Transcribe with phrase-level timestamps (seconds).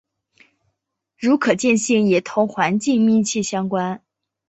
[1.15, 4.03] 如可见性也同环境密切相关。